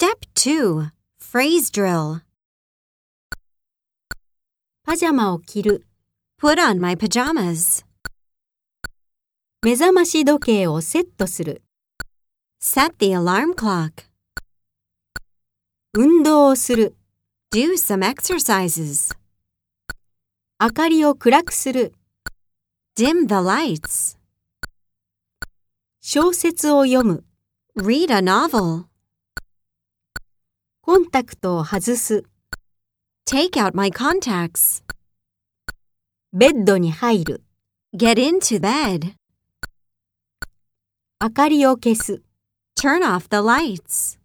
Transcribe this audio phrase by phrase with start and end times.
[0.00, 0.90] Step 2
[1.20, 2.22] Phrase Drill
[4.82, 5.86] パジャマを着る。
[6.40, 7.84] Put on my pajamas.
[9.60, 11.60] 目覚まし時計をセットする。
[12.58, 14.06] Set the alarm clock.
[15.92, 16.96] 運動をする。
[17.54, 19.14] Do some exercises.
[20.58, 21.92] 明かりを暗くする。
[22.98, 24.16] Dim the lights.
[26.00, 27.24] 小説を読む。
[27.76, 28.86] Read a novel.
[30.91, 32.25] コンタクトを外す。
[33.25, 34.83] Take out my contacts.
[36.33, 37.43] ベッドに入る。
[37.95, 39.13] Get into bed.
[41.21, 42.21] 明かりを消す。
[42.77, 44.20] Turn off the lights.